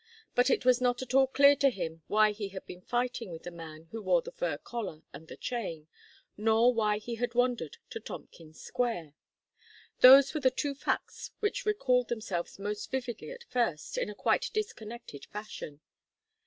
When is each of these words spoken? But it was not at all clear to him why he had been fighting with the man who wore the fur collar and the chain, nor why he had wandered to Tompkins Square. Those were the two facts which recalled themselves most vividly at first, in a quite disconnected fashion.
But 0.33 0.49
it 0.49 0.65
was 0.65 0.81
not 0.81 1.03
at 1.03 1.13
all 1.13 1.27
clear 1.27 1.55
to 1.57 1.69
him 1.69 2.01
why 2.07 2.31
he 2.31 2.47
had 2.49 2.65
been 2.65 2.81
fighting 2.81 3.29
with 3.29 3.43
the 3.43 3.51
man 3.51 3.83
who 3.91 4.01
wore 4.01 4.23
the 4.23 4.31
fur 4.31 4.57
collar 4.57 5.03
and 5.13 5.27
the 5.27 5.37
chain, 5.37 5.87
nor 6.35 6.73
why 6.73 6.97
he 6.97 7.17
had 7.21 7.35
wandered 7.35 7.77
to 7.91 7.99
Tompkins 7.99 8.59
Square. 8.59 9.13
Those 9.99 10.33
were 10.33 10.39
the 10.41 10.49
two 10.49 10.73
facts 10.73 11.29
which 11.39 11.67
recalled 11.67 12.07
themselves 12.09 12.57
most 12.57 12.89
vividly 12.89 13.29
at 13.29 13.43
first, 13.43 13.95
in 13.95 14.09
a 14.09 14.15
quite 14.15 14.49
disconnected 14.55 15.25
fashion. 15.25 15.81